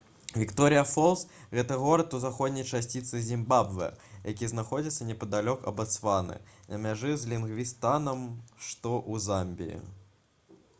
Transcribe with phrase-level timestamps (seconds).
[0.41, 1.19] вікторыя фолс
[1.57, 3.91] гэта горад у заходняй частцы зімбабвэ
[4.33, 6.41] які знаходзіцца непадалёк ад батсваны
[6.73, 9.81] на мяжы з лівінгстанам што ў замбіі